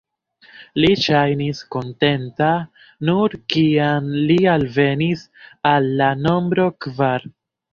Li 0.83 0.87
ŝajnis 1.01 1.59
kontenta, 1.75 2.47
nur 3.09 3.35
kiam 3.57 4.09
li 4.31 4.39
alvenis 4.57 5.25
al 5.75 5.93
la 6.01 6.11
nombro 6.27 6.67
kvar. 6.87 7.31